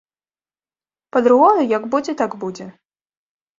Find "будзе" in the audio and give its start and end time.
1.93-2.17, 2.47-2.71